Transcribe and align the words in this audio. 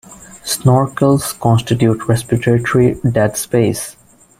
Snorkels 0.45 1.37
constitute 1.39 2.07
respiratory 2.07 2.95
dead 3.13 3.37
space. 3.37 3.95